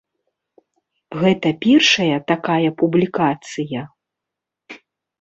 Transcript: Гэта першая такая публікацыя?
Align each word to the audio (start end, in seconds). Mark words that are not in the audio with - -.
Гэта 1.21 1.47
першая 1.67 2.17
такая 2.33 2.69
публікацыя? 2.83 3.89